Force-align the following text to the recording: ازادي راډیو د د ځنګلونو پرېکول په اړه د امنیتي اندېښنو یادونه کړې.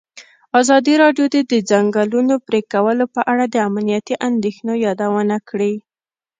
ازادي 0.59 0.93
راډیو 1.03 1.25
د 1.35 1.37
د 1.51 1.53
ځنګلونو 1.69 2.33
پرېکول 2.47 2.97
په 3.15 3.21
اړه 3.31 3.45
د 3.49 3.55
امنیتي 3.69 4.15
اندېښنو 4.29 4.73
یادونه 4.85 5.35
کړې. 5.49 5.73